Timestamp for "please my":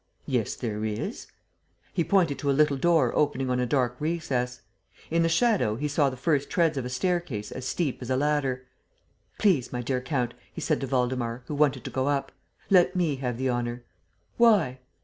9.37-9.83